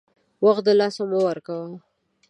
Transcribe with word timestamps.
وخت 0.45 0.61
دلاسه 0.67 1.03
مه 1.09 1.19
ورکوه! 1.25 1.69